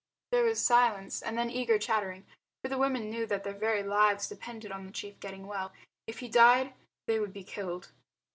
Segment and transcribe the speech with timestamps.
[0.31, 2.25] There was silence and then eager chattering,
[2.63, 5.73] for the women knew that their very lives depended on the chief getting well.
[6.07, 6.73] If he died,
[7.05, 7.91] they would be killed.